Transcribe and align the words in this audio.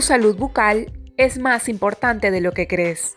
Salud 0.00 0.36
bucal 0.36 0.92
es 1.16 1.38
más 1.38 1.68
importante 1.68 2.30
de 2.30 2.40
lo 2.40 2.52
que 2.52 2.68
crees. 2.68 3.16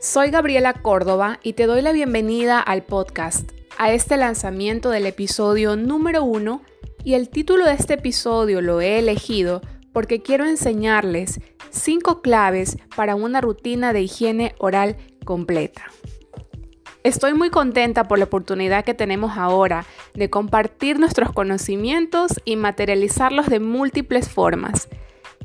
Soy 0.00 0.30
Gabriela 0.30 0.74
Córdoba 0.74 1.40
y 1.42 1.54
te 1.54 1.66
doy 1.66 1.82
la 1.82 1.92
bienvenida 1.92 2.60
al 2.60 2.84
podcast, 2.84 3.50
a 3.78 3.92
este 3.92 4.16
lanzamiento 4.16 4.90
del 4.90 5.06
episodio 5.06 5.76
número 5.76 6.22
uno 6.22 6.62
y 7.02 7.14
el 7.14 7.28
título 7.28 7.64
de 7.64 7.74
este 7.74 7.94
episodio 7.94 8.60
lo 8.60 8.80
he 8.80 8.98
elegido 8.98 9.62
porque 9.92 10.22
quiero 10.22 10.44
enseñarles 10.44 11.40
cinco 11.70 12.20
claves 12.20 12.76
para 12.94 13.14
una 13.14 13.40
rutina 13.40 13.92
de 13.92 14.02
higiene 14.02 14.54
oral 14.58 14.96
completa. 15.24 15.86
Estoy 17.06 17.34
muy 17.34 17.50
contenta 17.50 18.08
por 18.08 18.18
la 18.18 18.24
oportunidad 18.24 18.84
que 18.84 18.92
tenemos 18.92 19.38
ahora 19.38 19.86
de 20.14 20.28
compartir 20.28 20.98
nuestros 20.98 21.30
conocimientos 21.30 22.32
y 22.44 22.56
materializarlos 22.56 23.46
de 23.46 23.60
múltiples 23.60 24.28
formas. 24.28 24.88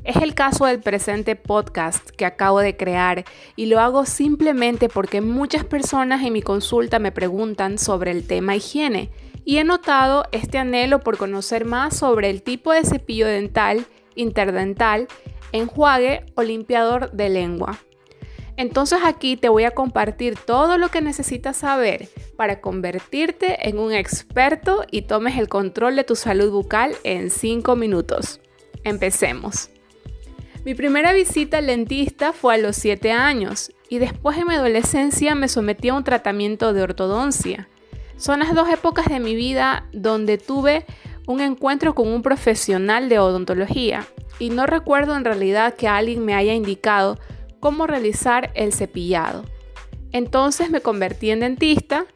Es 0.02 0.16
el 0.16 0.34
caso 0.34 0.66
del 0.66 0.80
presente 0.80 1.36
podcast 1.36 2.10
que 2.10 2.26
acabo 2.26 2.58
de 2.58 2.76
crear 2.76 3.24
y 3.54 3.66
lo 3.66 3.78
hago 3.78 4.06
simplemente 4.06 4.88
porque 4.88 5.20
muchas 5.20 5.64
personas 5.64 6.24
en 6.24 6.32
mi 6.32 6.42
consulta 6.42 6.98
me 6.98 7.12
preguntan 7.12 7.78
sobre 7.78 8.10
el 8.10 8.26
tema 8.26 8.56
higiene 8.56 9.12
y 9.44 9.58
he 9.58 9.64
notado 9.64 10.24
este 10.32 10.58
anhelo 10.58 10.98
por 10.98 11.16
conocer 11.16 11.64
más 11.64 11.96
sobre 11.96 12.28
el 12.30 12.42
tipo 12.42 12.72
de 12.72 12.84
cepillo 12.84 13.28
dental, 13.28 13.86
interdental, 14.16 15.06
enjuague 15.52 16.26
o 16.34 16.42
limpiador 16.42 17.12
de 17.12 17.28
lengua. 17.28 17.78
Entonces 18.62 19.00
aquí 19.04 19.36
te 19.36 19.48
voy 19.48 19.64
a 19.64 19.72
compartir 19.72 20.36
todo 20.36 20.78
lo 20.78 20.88
que 20.88 21.00
necesitas 21.00 21.56
saber 21.56 22.08
para 22.36 22.60
convertirte 22.60 23.68
en 23.68 23.76
un 23.76 23.92
experto 23.92 24.84
y 24.88 25.02
tomes 25.02 25.36
el 25.36 25.48
control 25.48 25.96
de 25.96 26.04
tu 26.04 26.14
salud 26.14 26.48
bucal 26.52 26.94
en 27.02 27.30
5 27.30 27.74
minutos. 27.74 28.40
Empecemos. 28.84 29.70
Mi 30.64 30.76
primera 30.76 31.12
visita 31.12 31.58
al 31.58 31.66
dentista 31.66 32.32
fue 32.32 32.54
a 32.54 32.58
los 32.58 32.76
7 32.76 33.10
años 33.10 33.72
y 33.88 33.98
después 33.98 34.38
en 34.38 34.46
mi 34.46 34.54
adolescencia 34.54 35.34
me 35.34 35.48
sometí 35.48 35.88
a 35.88 35.94
un 35.94 36.04
tratamiento 36.04 36.72
de 36.72 36.82
ortodoncia. 36.82 37.68
Son 38.16 38.38
las 38.38 38.54
dos 38.54 38.68
épocas 38.68 39.06
de 39.06 39.18
mi 39.18 39.34
vida 39.34 39.88
donde 39.92 40.38
tuve 40.38 40.86
un 41.26 41.40
encuentro 41.40 41.96
con 41.96 42.06
un 42.06 42.22
profesional 42.22 43.08
de 43.08 43.18
odontología 43.18 44.06
y 44.38 44.50
no 44.50 44.66
recuerdo 44.66 45.16
en 45.16 45.24
realidad 45.24 45.74
que 45.74 45.88
alguien 45.88 46.24
me 46.24 46.34
haya 46.34 46.54
indicado 46.54 47.18
cómo 47.62 47.86
realizar 47.86 48.50
el 48.54 48.72
cepillado. 48.72 49.44
Entonces 50.10 50.68
me 50.68 50.80
convertí 50.80 51.30
en 51.30 51.38
dentista 51.38 52.06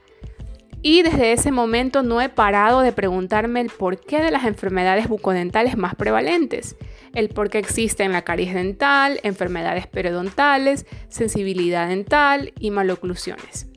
y 0.83 1.03
desde 1.03 1.33
ese 1.33 1.53
momento 1.53 2.03
no 2.03 2.21
he 2.21 2.29
parado 2.29 2.81
de 2.81 2.91
preguntarme 2.91 3.61
el 3.61 3.71
porqué 3.71 4.21
de 4.21 4.33
las 4.33 4.45
enfermedades 4.45 5.09
bucodentales 5.09 5.77
más 5.77 5.95
prevalentes, 5.95 6.75
el 7.15 7.29
por 7.29 7.49
qué 7.49 7.59
existen 7.59 8.13
la 8.13 8.23
caries 8.23 8.55
dental, 8.55 9.21
enfermedades 9.23 9.87
periodontales, 9.87 10.85
sensibilidad 11.09 11.89
dental 11.89 12.53
y 12.59 12.73
maloclusiones. 12.73 13.69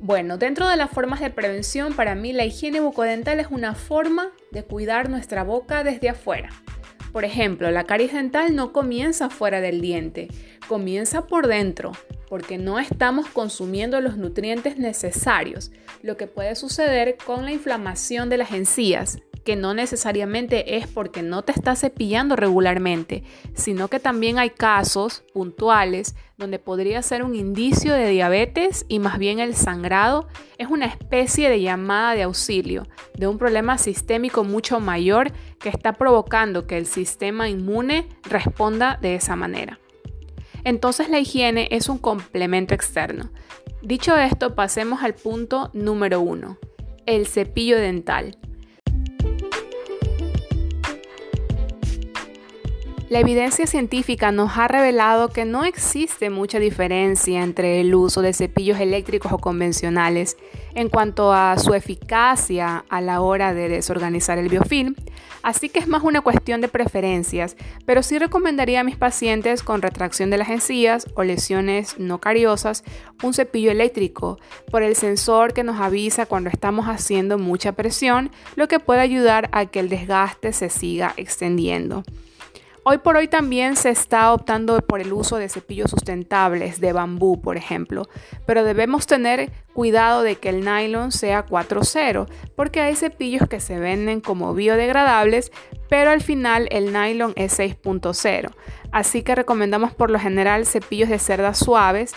Bueno, 0.00 0.38
dentro 0.38 0.68
de 0.68 0.76
las 0.76 0.90
formas 0.90 1.20
de 1.20 1.30
prevención, 1.30 1.92
para 1.94 2.14
mí 2.14 2.32
la 2.32 2.44
higiene 2.44 2.78
bucodental 2.78 3.40
es 3.40 3.48
una 3.50 3.74
forma 3.74 4.30
de 4.52 4.62
cuidar 4.62 5.10
nuestra 5.10 5.42
boca 5.42 5.82
desde 5.82 6.08
afuera. 6.08 6.50
Por 7.12 7.26
ejemplo, 7.26 7.70
la 7.70 7.84
caries 7.84 8.14
dental 8.14 8.56
no 8.56 8.72
comienza 8.72 9.28
fuera 9.28 9.60
del 9.60 9.82
diente, 9.82 10.28
comienza 10.66 11.26
por 11.26 11.46
dentro, 11.46 11.92
porque 12.28 12.56
no 12.56 12.78
estamos 12.78 13.26
consumiendo 13.28 14.00
los 14.00 14.16
nutrientes 14.16 14.78
necesarios, 14.78 15.70
lo 16.02 16.16
que 16.16 16.26
puede 16.26 16.54
suceder 16.54 17.18
con 17.22 17.44
la 17.44 17.52
inflamación 17.52 18.30
de 18.30 18.38
las 18.38 18.52
encías, 18.52 19.18
que 19.44 19.56
no 19.56 19.74
necesariamente 19.74 20.76
es 20.76 20.86
porque 20.86 21.22
no 21.22 21.42
te 21.42 21.52
estás 21.52 21.80
cepillando 21.80 22.36
regularmente, 22.36 23.24
sino 23.54 23.88
que 23.88 24.00
también 24.00 24.38
hay 24.38 24.50
casos 24.50 25.24
puntuales 25.32 26.14
donde 26.36 26.58
podría 26.58 27.02
ser 27.02 27.22
un 27.22 27.34
indicio 27.34 27.94
de 27.94 28.08
diabetes 28.08 28.84
y 28.88 28.98
más 28.98 29.18
bien 29.18 29.38
el 29.38 29.54
sangrado 29.54 30.28
es 30.58 30.68
una 30.68 30.86
especie 30.86 31.48
de 31.48 31.60
llamada 31.60 32.14
de 32.14 32.22
auxilio 32.22 32.86
de 33.14 33.26
un 33.26 33.38
problema 33.38 33.78
sistémico 33.78 34.44
mucho 34.44 34.80
mayor 34.80 35.32
que 35.58 35.68
está 35.68 35.92
provocando 35.92 36.66
que 36.66 36.78
el 36.78 36.86
sistema 36.86 37.48
inmune 37.48 38.08
responda 38.24 38.98
de 39.00 39.14
esa 39.14 39.36
manera. 39.36 39.78
Entonces 40.64 41.08
la 41.08 41.18
higiene 41.18 41.68
es 41.70 41.88
un 41.88 41.98
complemento 41.98 42.74
externo. 42.74 43.30
Dicho 43.82 44.16
esto, 44.16 44.54
pasemos 44.54 45.02
al 45.02 45.14
punto 45.14 45.70
número 45.72 46.20
uno, 46.20 46.58
el 47.06 47.26
cepillo 47.26 47.78
dental. 47.78 48.38
La 53.12 53.20
evidencia 53.20 53.66
científica 53.66 54.32
nos 54.32 54.56
ha 54.56 54.68
revelado 54.68 55.28
que 55.28 55.44
no 55.44 55.66
existe 55.66 56.30
mucha 56.30 56.58
diferencia 56.58 57.42
entre 57.42 57.82
el 57.82 57.94
uso 57.94 58.22
de 58.22 58.32
cepillos 58.32 58.80
eléctricos 58.80 59.32
o 59.32 59.38
convencionales 59.38 60.38
en 60.74 60.88
cuanto 60.88 61.30
a 61.30 61.58
su 61.58 61.74
eficacia 61.74 62.86
a 62.88 63.02
la 63.02 63.20
hora 63.20 63.52
de 63.52 63.68
desorganizar 63.68 64.38
el 64.38 64.48
biofilm, 64.48 64.94
así 65.42 65.68
que 65.68 65.78
es 65.78 65.88
más 65.88 66.02
una 66.04 66.22
cuestión 66.22 66.62
de 66.62 66.68
preferencias, 66.68 67.58
pero 67.84 68.02
sí 68.02 68.18
recomendaría 68.18 68.80
a 68.80 68.84
mis 68.84 68.96
pacientes 68.96 69.62
con 69.62 69.82
retracción 69.82 70.30
de 70.30 70.38
las 70.38 70.48
encías 70.48 71.06
o 71.14 71.22
lesiones 71.22 71.98
no 71.98 72.18
cariosas 72.18 72.82
un 73.22 73.34
cepillo 73.34 73.72
eléctrico 73.72 74.38
por 74.70 74.82
el 74.82 74.96
sensor 74.96 75.52
que 75.52 75.64
nos 75.64 75.78
avisa 75.78 76.24
cuando 76.24 76.48
estamos 76.48 76.86
haciendo 76.86 77.36
mucha 77.36 77.72
presión, 77.72 78.30
lo 78.56 78.68
que 78.68 78.80
puede 78.80 79.02
ayudar 79.02 79.50
a 79.52 79.66
que 79.66 79.80
el 79.80 79.90
desgaste 79.90 80.54
se 80.54 80.70
siga 80.70 81.12
extendiendo. 81.18 82.04
Hoy 82.84 82.98
por 82.98 83.16
hoy 83.16 83.28
también 83.28 83.76
se 83.76 83.90
está 83.90 84.32
optando 84.32 84.80
por 84.80 85.00
el 85.00 85.12
uso 85.12 85.36
de 85.36 85.48
cepillos 85.48 85.88
sustentables 85.88 86.80
de 86.80 86.92
bambú, 86.92 87.40
por 87.40 87.56
ejemplo, 87.56 88.08
pero 88.44 88.64
debemos 88.64 89.06
tener 89.06 89.52
cuidado 89.72 90.24
de 90.24 90.34
que 90.34 90.48
el 90.48 90.64
nylon 90.64 91.12
sea 91.12 91.46
4.0, 91.46 92.26
porque 92.56 92.80
hay 92.80 92.96
cepillos 92.96 93.48
que 93.48 93.60
se 93.60 93.78
venden 93.78 94.20
como 94.20 94.52
biodegradables, 94.52 95.52
pero 95.88 96.10
al 96.10 96.22
final 96.22 96.66
el 96.72 96.92
nylon 96.92 97.34
es 97.36 97.56
6.0. 97.56 98.50
Así 98.90 99.22
que 99.22 99.36
recomendamos 99.36 99.94
por 99.94 100.10
lo 100.10 100.18
general 100.18 100.66
cepillos 100.66 101.08
de 101.08 101.20
cerdas 101.20 101.58
suaves. 101.58 102.14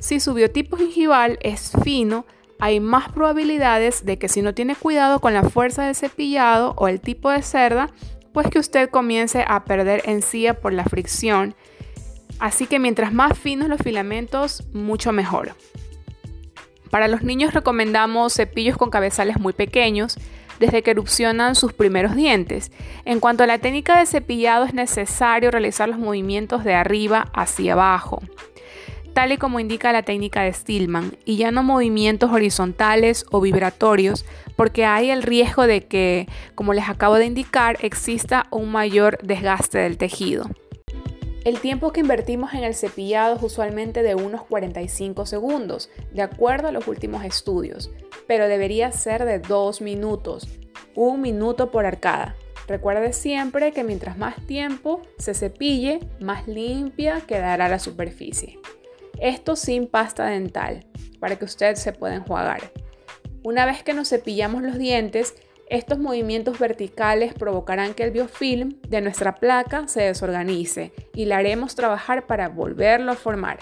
Si 0.00 0.18
su 0.18 0.32
biotipo 0.32 0.78
gingival 0.78 1.38
es 1.42 1.72
fino, 1.84 2.24
hay 2.58 2.80
más 2.80 3.12
probabilidades 3.12 4.06
de 4.06 4.18
que 4.18 4.30
si 4.30 4.40
no 4.40 4.54
tiene 4.54 4.76
cuidado 4.76 5.20
con 5.20 5.34
la 5.34 5.42
fuerza 5.42 5.84
del 5.84 5.94
cepillado 5.94 6.72
o 6.78 6.88
el 6.88 7.02
tipo 7.02 7.30
de 7.30 7.42
cerda, 7.42 7.90
pues 8.36 8.50
que 8.50 8.58
usted 8.58 8.90
comience 8.90 9.46
a 9.48 9.64
perder 9.64 10.02
encía 10.04 10.60
por 10.60 10.70
la 10.74 10.84
fricción. 10.84 11.54
Así 12.38 12.66
que 12.66 12.78
mientras 12.78 13.10
más 13.10 13.38
finos 13.38 13.66
los 13.66 13.80
filamentos, 13.80 14.62
mucho 14.74 15.10
mejor. 15.10 15.54
Para 16.90 17.08
los 17.08 17.22
niños 17.22 17.54
recomendamos 17.54 18.34
cepillos 18.34 18.76
con 18.76 18.90
cabezales 18.90 19.40
muy 19.40 19.54
pequeños 19.54 20.18
desde 20.60 20.82
que 20.82 20.90
erupcionan 20.90 21.54
sus 21.54 21.72
primeros 21.72 22.14
dientes. 22.14 22.72
En 23.06 23.20
cuanto 23.20 23.42
a 23.42 23.46
la 23.46 23.56
técnica 23.56 23.98
de 23.98 24.04
cepillado 24.04 24.66
es 24.66 24.74
necesario 24.74 25.50
realizar 25.50 25.88
los 25.88 25.98
movimientos 25.98 26.62
de 26.62 26.74
arriba 26.74 27.30
hacia 27.32 27.72
abajo 27.72 28.20
tal 29.16 29.32
y 29.32 29.38
como 29.38 29.60
indica 29.60 29.94
la 29.94 30.02
técnica 30.02 30.42
de 30.42 30.52
Stillman, 30.52 31.16
y 31.24 31.38
ya 31.38 31.50
no 31.50 31.62
movimientos 31.62 32.30
horizontales 32.30 33.24
o 33.30 33.40
vibratorios, 33.40 34.26
porque 34.56 34.84
hay 34.84 35.08
el 35.08 35.22
riesgo 35.22 35.66
de 35.66 35.86
que, 35.86 36.28
como 36.54 36.74
les 36.74 36.86
acabo 36.90 37.14
de 37.14 37.24
indicar, 37.24 37.78
exista 37.80 38.46
un 38.50 38.70
mayor 38.70 39.16
desgaste 39.22 39.78
del 39.78 39.96
tejido. 39.96 40.50
El 41.46 41.60
tiempo 41.60 41.94
que 41.94 42.00
invertimos 42.00 42.52
en 42.52 42.62
el 42.62 42.74
cepillado 42.74 43.36
es 43.36 43.42
usualmente 43.42 44.02
de 44.02 44.14
unos 44.14 44.42
45 44.42 45.24
segundos, 45.24 45.88
de 46.12 46.20
acuerdo 46.20 46.68
a 46.68 46.72
los 46.72 46.86
últimos 46.86 47.24
estudios, 47.24 47.90
pero 48.26 48.48
debería 48.48 48.92
ser 48.92 49.24
de 49.24 49.38
2 49.38 49.80
minutos, 49.80 50.46
un 50.94 51.22
minuto 51.22 51.70
por 51.70 51.86
arcada. 51.86 52.36
Recuerde 52.68 53.14
siempre 53.14 53.72
que 53.72 53.82
mientras 53.82 54.18
más 54.18 54.36
tiempo 54.44 55.00
se 55.16 55.32
cepille, 55.32 56.00
más 56.20 56.46
limpia 56.46 57.22
quedará 57.22 57.66
la 57.70 57.78
superficie. 57.78 58.58
Esto 59.20 59.56
sin 59.56 59.86
pasta 59.86 60.26
dental, 60.26 60.86
para 61.20 61.36
que 61.36 61.44
usted 61.44 61.74
se 61.76 61.92
pueda 61.92 62.14
enjuagar. 62.14 62.72
Una 63.42 63.64
vez 63.64 63.82
que 63.82 63.94
nos 63.94 64.08
cepillamos 64.08 64.62
los 64.62 64.78
dientes, 64.78 65.34
estos 65.68 65.98
movimientos 65.98 66.58
verticales 66.58 67.34
provocarán 67.34 67.94
que 67.94 68.04
el 68.04 68.12
biofilm 68.12 68.80
de 68.88 69.00
nuestra 69.00 69.34
placa 69.34 69.88
se 69.88 70.02
desorganice 70.02 70.92
y 71.14 71.24
la 71.24 71.38
haremos 71.38 71.74
trabajar 71.74 72.26
para 72.26 72.48
volverlo 72.48 73.12
a 73.12 73.16
formar. 73.16 73.58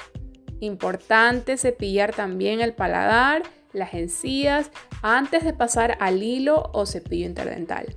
Importante 0.60 1.56
cepillar 1.56 2.14
también 2.14 2.60
el 2.60 2.74
paladar, 2.74 3.42
las 3.72 3.94
encías, 3.94 4.70
antes 5.02 5.44
de 5.44 5.52
pasar 5.52 5.96
al 6.00 6.22
hilo 6.22 6.70
o 6.72 6.86
cepillo 6.86 7.26
interdental. 7.26 7.96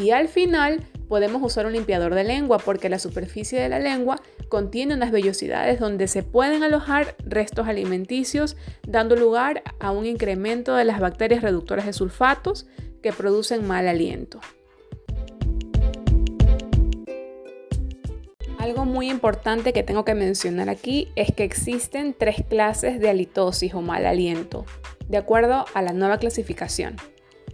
Y 0.00 0.10
al 0.10 0.28
final 0.28 0.84
podemos 1.10 1.42
usar 1.42 1.66
un 1.66 1.72
limpiador 1.72 2.14
de 2.14 2.22
lengua 2.22 2.58
porque 2.58 2.88
la 2.88 3.00
superficie 3.00 3.60
de 3.60 3.68
la 3.68 3.80
lengua 3.80 4.22
contiene 4.48 4.94
unas 4.94 5.10
vellosidades 5.10 5.80
donde 5.80 6.06
se 6.06 6.22
pueden 6.22 6.62
alojar 6.62 7.16
restos 7.26 7.66
alimenticios, 7.66 8.56
dando 8.86 9.16
lugar 9.16 9.64
a 9.80 9.90
un 9.90 10.06
incremento 10.06 10.76
de 10.76 10.84
las 10.84 11.00
bacterias 11.00 11.42
reductoras 11.42 11.84
de 11.86 11.94
sulfatos 11.94 12.68
que 13.02 13.12
producen 13.12 13.66
mal 13.66 13.88
aliento. 13.88 14.38
Algo 18.58 18.84
muy 18.84 19.10
importante 19.10 19.72
que 19.72 19.82
tengo 19.82 20.04
que 20.04 20.14
mencionar 20.14 20.68
aquí 20.68 21.08
es 21.16 21.32
que 21.32 21.42
existen 21.42 22.14
tres 22.16 22.36
clases 22.48 23.00
de 23.00 23.08
halitosis 23.08 23.74
o 23.74 23.82
mal 23.82 24.06
aliento, 24.06 24.64
de 25.08 25.16
acuerdo 25.16 25.64
a 25.74 25.82
la 25.82 25.92
nueva 25.92 26.18
clasificación. 26.18 26.94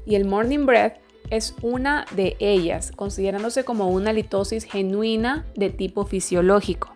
Y 0.04 0.16
el 0.16 0.26
morning 0.26 0.66
breath 0.66 1.05
es 1.30 1.54
una 1.62 2.04
de 2.12 2.36
ellas, 2.40 2.92
considerándose 2.94 3.64
como 3.64 3.88
una 3.88 4.10
halitosis 4.10 4.64
genuina 4.64 5.46
de 5.54 5.70
tipo 5.70 6.04
fisiológico, 6.04 6.94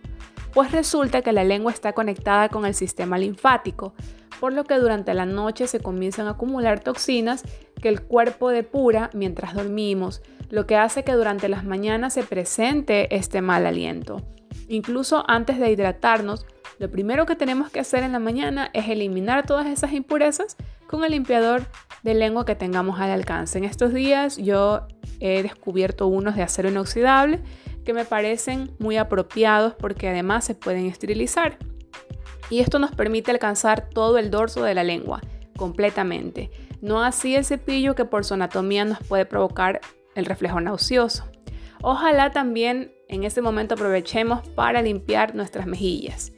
pues 0.53 0.73
resulta 0.73 1.23
que 1.23 1.33
la 1.33 1.45
lengua 1.45 1.73
está 1.73 1.93
conectada 1.93 2.49
con 2.49 2.67
el 2.67 2.75
sistema 2.75 3.19
linfático, 3.19 3.95
por 4.41 4.53
lo 4.53 4.65
que 4.65 4.77
durante 4.77 5.15
la 5.15 5.27
noche 5.27 5.67
se 5.67 5.81
comienzan 5.81 6.27
a 6.27 6.31
acumular 6.31 6.81
toxinas 6.81 7.43
que 7.81 7.89
el 7.89 8.03
cuerpo 8.03 8.51
depura 8.51 9.11
mientras 9.13 9.55
dormimos, 9.55 10.23
lo 10.49 10.67
que 10.67 10.77
hace 10.77 11.05
que 11.05 11.13
durante 11.13 11.49
las 11.49 11.65
mañanas 11.65 12.15
se 12.15 12.23
presente 12.23 13.15
este 13.15 13.43
mal 13.43 13.67
aliento. 13.67 14.23
Incluso 14.69 15.25
antes 15.29 15.59
de 15.59 15.71
hidratarnos, 15.71 16.47
lo 16.79 16.91
primero 16.91 17.27
que 17.27 17.37
tenemos 17.37 17.71
que 17.71 17.81
hacer 17.81 18.03
en 18.03 18.13
la 18.13 18.19
mañana 18.19 18.71
es 18.73 18.89
eliminar 18.89 19.47
todas 19.47 19.67
esas 19.67 19.93
impurezas 19.93 20.57
con 20.87 21.05
el 21.05 21.11
limpiador 21.11 21.67
de 22.03 22.15
lengua 22.15 22.45
que 22.45 22.55
tengamos 22.55 23.01
al 23.01 23.11
alcance. 23.11 23.59
En 23.59 23.65
estos 23.65 23.93
días 23.93 24.37
yo 24.37 24.87
he 25.21 25.43
descubierto 25.43 26.07
unos 26.07 26.37
de 26.37 26.43
acero 26.43 26.69
inoxidable 26.69 27.41
que 27.85 27.93
me 27.93 28.05
parecen 28.05 28.71
muy 28.79 28.97
apropiados 28.97 29.75
porque 29.75 30.09
además 30.09 30.45
se 30.45 30.55
pueden 30.55 30.87
esterilizar 30.87 31.59
y 32.51 32.61
esto 32.61 32.79
nos 32.79 32.91
permite 32.91 33.31
alcanzar 33.31 33.89
todo 33.89 34.19
el 34.19 34.31
dorso 34.31 34.63
de 34.63 34.75
la 34.75 34.85
lengua 34.85 35.21
completamente, 35.57 36.51
no 36.81 37.03
así 37.03 37.37
el 37.37 37.45
cepillo 37.45 37.95
que 37.95 38.05
por 38.05 38.25
su 38.25 38.35
anatomía 38.35 38.85
nos 38.85 38.99
puede 39.01 39.25
provocar 39.25 39.81
el 40.15 40.27
reflejo 40.27 40.61
nauseoso. 40.61 41.25
Ojalá 41.83 42.31
también 42.31 42.93
en 43.09 43.25
este 43.25 43.41
momento 43.41 43.75
aprovechemos 43.75 44.47
para 44.51 44.83
limpiar 44.83 45.35
nuestras 45.35 45.67
mejillas. 45.67 46.33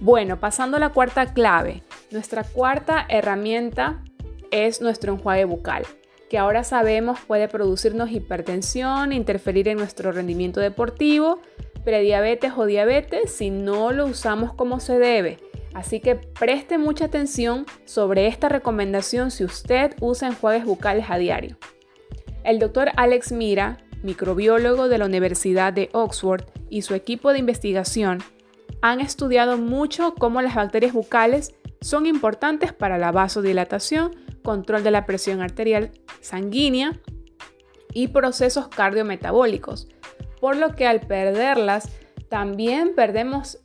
Bueno, 0.00 0.38
pasando 0.38 0.76
a 0.76 0.80
la 0.80 0.90
cuarta 0.90 1.32
clave, 1.32 1.82
nuestra 2.10 2.44
cuarta 2.44 3.06
herramienta 3.08 4.02
es 4.50 4.80
nuestro 4.80 5.12
enjuague 5.12 5.44
bucal, 5.44 5.84
que 6.28 6.38
ahora 6.38 6.64
sabemos 6.64 7.20
puede 7.20 7.48
producirnos 7.48 8.10
hipertensión, 8.10 9.12
interferir 9.12 9.68
en 9.68 9.78
nuestro 9.78 10.12
rendimiento 10.12 10.60
deportivo, 10.60 11.40
prediabetes 11.84 12.52
o 12.56 12.66
diabetes 12.66 13.30
si 13.32 13.50
no 13.50 13.92
lo 13.92 14.06
usamos 14.06 14.52
como 14.52 14.80
se 14.80 14.98
debe. 14.98 15.38
Así 15.74 16.00
que 16.00 16.16
preste 16.16 16.78
mucha 16.78 17.06
atención 17.06 17.66
sobre 17.84 18.26
esta 18.26 18.48
recomendación 18.48 19.30
si 19.30 19.44
usted 19.44 19.94
usa 20.00 20.28
enjuagues 20.28 20.64
bucales 20.64 21.06
a 21.08 21.18
diario. 21.18 21.56
El 22.44 22.58
doctor 22.58 22.90
Alex 22.96 23.32
Mira, 23.32 23.78
microbiólogo 24.02 24.88
de 24.88 24.98
la 24.98 25.06
Universidad 25.06 25.72
de 25.72 25.88
Oxford, 25.92 26.44
y 26.70 26.82
su 26.82 26.94
equipo 26.94 27.32
de 27.32 27.38
investigación 27.38 28.22
han 28.80 29.00
estudiado 29.00 29.56
mucho 29.58 30.14
cómo 30.14 30.42
las 30.42 30.54
bacterias 30.54 30.92
bucales 30.92 31.54
son 31.80 32.06
importantes 32.06 32.72
para 32.72 32.98
la 32.98 33.12
vasodilatación, 33.12 34.16
control 34.48 34.82
de 34.82 34.90
la 34.90 35.04
presión 35.04 35.42
arterial 35.42 35.90
sanguínea 36.22 36.98
y 37.92 38.08
procesos 38.08 38.68
cardiometabólicos 38.68 39.88
por 40.40 40.56
lo 40.56 40.74
que 40.74 40.86
al 40.86 41.00
perderlas 41.00 41.90
también 42.30 42.94
perdemos 42.94 43.58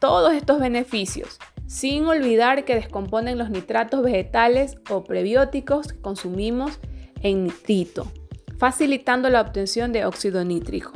todos 0.00 0.32
estos 0.32 0.58
beneficios, 0.58 1.38
sin 1.68 2.06
olvidar 2.06 2.64
que 2.64 2.74
descomponen 2.74 3.38
los 3.38 3.50
nitratos 3.50 4.02
vegetales 4.02 4.76
o 4.88 5.04
prebióticos 5.04 5.92
que 5.92 6.00
consumimos 6.00 6.80
en 7.22 7.44
nitrito, 7.44 8.10
facilitando 8.58 9.28
la 9.28 9.42
obtención 9.42 9.92
de 9.92 10.06
óxido 10.06 10.44
nítrico. 10.44 10.92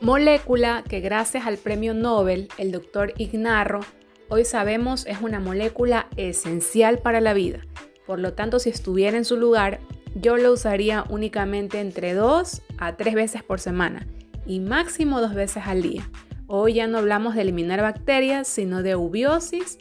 Molécula 0.00 0.84
que 0.88 1.00
gracias 1.00 1.46
al 1.46 1.58
premio 1.58 1.94
Nobel, 1.94 2.48
el 2.56 2.72
doctor 2.72 3.14
Ignarro, 3.18 3.80
hoy 4.28 4.44
sabemos 4.44 5.06
es 5.06 5.20
una 5.20 5.40
molécula 5.40 6.08
esencial 6.16 6.98
para 6.98 7.20
la 7.20 7.34
vida. 7.34 7.60
Por 8.06 8.18
lo 8.18 8.32
tanto, 8.32 8.58
si 8.58 8.70
estuviera 8.70 9.16
en 9.16 9.24
su 9.24 9.36
lugar, 9.36 9.80
yo 10.14 10.36
lo 10.36 10.52
usaría 10.52 11.04
únicamente 11.08 11.80
entre 11.80 12.14
dos 12.14 12.62
a 12.78 12.96
tres 12.96 13.14
veces 13.14 13.42
por 13.42 13.60
semana 13.60 14.06
y 14.46 14.60
máximo 14.60 15.20
dos 15.20 15.34
veces 15.34 15.64
al 15.66 15.82
día. 15.82 16.08
Hoy 16.46 16.74
ya 16.74 16.86
no 16.86 16.98
hablamos 16.98 17.34
de 17.34 17.42
eliminar 17.42 17.82
bacterias, 17.82 18.48
sino 18.48 18.82
de 18.82 18.96
ubiosis, 18.96 19.78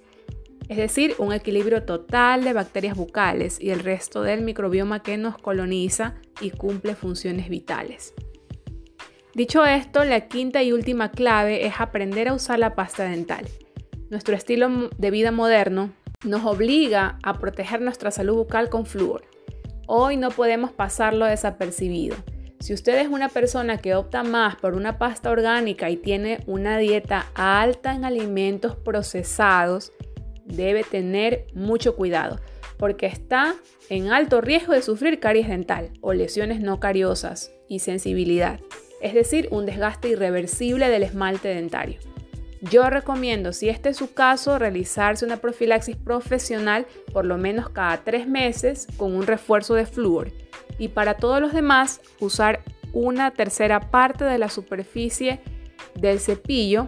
es 0.68 0.76
decir, 0.76 1.16
un 1.18 1.32
equilibrio 1.32 1.84
total 1.84 2.44
de 2.44 2.52
bacterias 2.52 2.98
bucales 2.98 3.62
y 3.62 3.70
el 3.70 3.80
resto 3.80 4.22
del 4.22 4.42
microbioma 4.42 5.02
que 5.02 5.18
nos 5.18 5.38
coloniza 5.38 6.16
y 6.42 6.52
cumple 6.52 6.96
funciones 6.96 7.48
vitales. 7.48 8.14
Dicho 9.34 9.64
esto, 9.66 10.04
la 10.04 10.28
quinta 10.28 10.64
y 10.64 10.74
última 10.74 11.12
clave 11.12 11.66
es 11.66 11.76
aprender 11.80 12.28
a 12.28 12.34
usar 12.34 12.60
la 12.60 12.76
pasta 12.76 13.04
dental. 13.04 13.48
Nuestro 14.10 14.36
estilo 14.36 14.90
de 14.98 15.12
vida 15.12 15.32
moderno 15.32 15.92
nos 16.24 16.46
obliga 16.46 17.20
a 17.24 17.40
proteger 17.40 17.82
nuestra 17.82 18.10
salud 18.10 18.36
bucal 18.36 18.70
con 18.70 18.86
flúor. 18.86 19.26
Hoy 19.86 20.16
no 20.16 20.30
podemos 20.30 20.72
pasarlo 20.72 21.26
desapercibido. 21.26 22.16
Si 22.62 22.74
usted 22.74 22.98
es 23.00 23.10
una 23.10 23.28
persona 23.28 23.80
que 23.80 23.96
opta 23.96 24.24
más 24.24 24.56
por 24.56 24.76
una 24.76 24.98
pasta 24.98 25.30
orgánica 25.30 25.90
y 25.90 25.98
tiene 25.98 26.42
una 26.48 26.78
dieta 26.78 27.28
alta 27.36 27.94
en 27.94 28.06
alimentos 28.06 28.78
procesados, 28.78 29.92
debe 30.46 30.86
tener 30.86 31.48
mucho 31.54 31.98
cuidado 31.98 32.40
porque 32.78 33.08
está 33.08 33.56
en 33.90 34.12
alto 34.12 34.40
riesgo 34.40 34.72
de 34.72 34.84
sufrir 34.84 35.20
caries 35.20 35.50
dental 35.50 35.92
o 36.00 36.14
lesiones 36.14 36.62
no 36.62 36.80
cariosas 36.80 37.52
y 37.68 37.80
sensibilidad, 37.80 38.62
es 39.02 39.14
decir, 39.14 39.50
un 39.52 39.66
desgaste 39.66 40.08
irreversible 40.08 40.88
del 40.88 41.04
esmalte 41.04 41.50
dentario. 41.50 42.00
Yo 42.62 42.90
recomiendo, 42.90 43.54
si 43.54 43.70
este 43.70 43.90
es 43.90 43.98
su 43.98 44.14
caso, 44.14 44.58
realizarse 44.58 45.26
una 45.26 45.38
profilaxis 45.38 45.96
profesional 45.96 46.88
por 47.14 47.26
lo 47.26 47.38
menos 47.38 47.70
cada 47.70 48.04
tres 48.04 48.28
meses 48.28 48.88
con 48.98 49.16
un 49.16 49.28
refuerzo 49.28 49.76
de 49.76 49.86
flúor. 49.86 50.32
Y 50.80 50.90
para 50.90 51.16
todos 51.16 51.40
los 51.40 51.54
demás, 51.54 52.02
usar 52.20 52.64
una 52.94 53.32
tercera 53.32 53.92
parte 53.92 54.26
de 54.26 54.40
la 54.40 54.50
superficie 54.50 55.40
del 55.96 56.20
cepillo. 56.20 56.88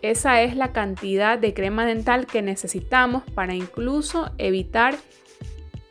Esa 0.00 0.42
es 0.42 0.56
la 0.56 0.72
cantidad 0.72 1.38
de 1.38 1.54
crema 1.54 1.84
dental 1.86 2.26
que 2.26 2.42
necesitamos 2.42 3.22
para 3.34 3.54
incluso 3.54 4.30
evitar 4.38 4.96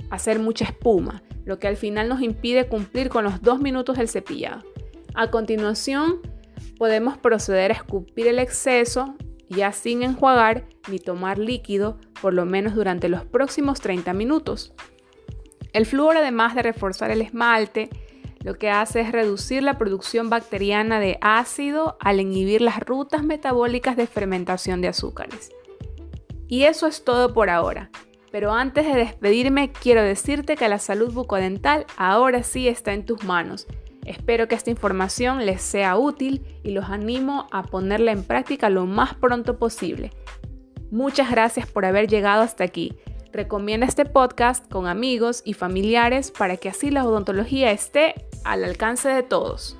hacer 0.09 0.39
mucha 0.39 0.65
espuma, 0.65 1.21
lo 1.45 1.59
que 1.59 1.67
al 1.67 1.77
final 1.77 2.09
nos 2.09 2.21
impide 2.21 2.67
cumplir 2.67 3.09
con 3.09 3.23
los 3.23 3.41
dos 3.41 3.59
minutos 3.59 3.97
del 3.97 4.09
cepillado. 4.09 4.63
A 5.13 5.29
continuación, 5.29 6.19
podemos 6.81 7.15
proceder 7.15 7.69
a 7.69 7.75
escupir 7.75 8.25
el 8.25 8.39
exceso 8.39 9.13
ya 9.49 9.71
sin 9.71 10.01
enjuagar 10.01 10.65
ni 10.89 10.97
tomar 10.97 11.37
líquido 11.37 11.99
por 12.23 12.33
lo 12.33 12.47
menos 12.47 12.73
durante 12.73 13.07
los 13.07 13.23
próximos 13.23 13.79
30 13.81 14.13
minutos. 14.13 14.73
El 15.73 15.85
flúor 15.85 16.17
además 16.17 16.55
de 16.55 16.63
reforzar 16.63 17.11
el 17.11 17.21
esmalte, 17.21 17.91
lo 18.43 18.55
que 18.55 18.71
hace 18.71 19.01
es 19.01 19.11
reducir 19.11 19.61
la 19.61 19.77
producción 19.77 20.31
bacteriana 20.31 20.99
de 20.99 21.19
ácido 21.21 21.97
al 21.99 22.19
inhibir 22.19 22.63
las 22.63 22.79
rutas 22.79 23.21
metabólicas 23.21 23.95
de 23.95 24.07
fermentación 24.07 24.81
de 24.81 24.87
azúcares. 24.87 25.51
Y 26.47 26.63
eso 26.63 26.87
es 26.87 27.03
todo 27.03 27.31
por 27.31 27.51
ahora. 27.51 27.91
Pero 28.31 28.53
antes 28.53 28.87
de 28.87 28.95
despedirme, 28.95 29.71
quiero 29.71 30.01
decirte 30.01 30.55
que 30.55 30.67
la 30.67 30.79
salud 30.79 31.13
bucodental 31.13 31.85
ahora 31.95 32.41
sí 32.41 32.67
está 32.67 32.93
en 32.93 33.05
tus 33.05 33.23
manos 33.23 33.67
Espero 34.05 34.47
que 34.47 34.55
esta 34.55 34.69
información 34.69 35.45
les 35.45 35.61
sea 35.61 35.97
útil 35.97 36.43
y 36.63 36.71
los 36.71 36.85
animo 36.85 37.47
a 37.51 37.63
ponerla 37.63 38.11
en 38.11 38.23
práctica 38.23 38.69
lo 38.69 38.85
más 38.85 39.13
pronto 39.13 39.57
posible. 39.57 40.11
Muchas 40.89 41.31
gracias 41.31 41.67
por 41.67 41.85
haber 41.85 42.07
llegado 42.07 42.41
hasta 42.41 42.63
aquí. 42.63 42.95
Recomienda 43.31 43.85
este 43.85 44.05
podcast 44.05 44.69
con 44.69 44.87
amigos 44.87 45.41
y 45.45 45.53
familiares 45.53 46.31
para 46.31 46.57
que 46.57 46.67
así 46.67 46.91
la 46.91 47.05
odontología 47.05 47.71
esté 47.71 48.15
al 48.43 48.63
alcance 48.63 49.07
de 49.07 49.23
todos. 49.23 49.77